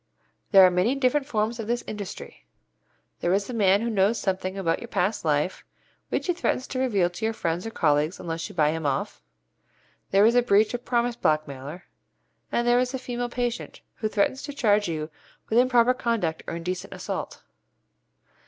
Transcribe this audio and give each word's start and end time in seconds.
There 0.49 0.65
are 0.65 0.71
many 0.71 0.95
different 0.95 1.27
forms 1.27 1.59
of 1.59 1.67
this 1.67 1.83
industry. 1.85 2.43
There 3.19 3.31
is 3.35 3.45
the 3.45 3.53
man 3.53 3.81
who 3.81 3.89
knows 3.91 4.17
something 4.19 4.57
about 4.57 4.79
your 4.79 4.87
past 4.87 5.23
life, 5.23 5.63
which 6.09 6.25
he 6.25 6.33
threatens 6.33 6.65
to 6.69 6.79
reveal 6.79 7.07
to 7.11 7.23
your 7.23 7.35
friends 7.35 7.67
or 7.67 7.69
colleagues 7.69 8.19
unless 8.19 8.49
you 8.49 8.55
buy 8.55 8.71
him 8.71 8.87
off. 8.87 9.21
There 10.09 10.25
is 10.25 10.33
the 10.33 10.41
breach 10.41 10.73
of 10.73 10.83
promise 10.85 11.15
blackmailer, 11.15 11.83
and 12.51 12.67
there 12.67 12.79
is 12.79 12.93
the 12.93 12.97
female 12.97 13.29
patient, 13.29 13.81
who 13.97 14.07
threatens 14.09 14.41
to 14.41 14.53
charge 14.53 14.87
you 14.87 15.11
with 15.49 15.59
improper 15.59 15.93
conduct 15.93 16.41
or 16.47 16.55
indecent 16.55 16.93
assault. 16.95 17.43